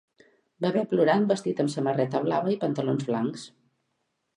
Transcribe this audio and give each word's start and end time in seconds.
bebè 0.65 0.83
plorant 0.93 1.29
vestit 1.33 1.63
amb 1.65 1.75
samarreta 1.75 2.25
blava 2.27 2.55
i 2.57 2.61
pantalons 2.67 3.11
blancs. 3.13 3.51